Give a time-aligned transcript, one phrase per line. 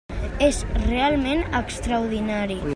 [0.45, 2.63] És realment extraordinari.